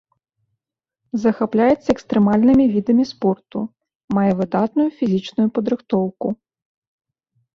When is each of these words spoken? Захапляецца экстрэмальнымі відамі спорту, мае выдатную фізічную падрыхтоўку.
Захапляецца 1.23 1.89
экстрэмальнымі 1.95 2.63
відамі 2.77 3.05
спорту, 3.11 3.59
мае 4.19 4.31
выдатную 4.39 4.89
фізічную 5.01 5.47
падрыхтоўку. 5.59 6.27